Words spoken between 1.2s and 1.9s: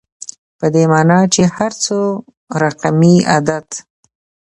چي هر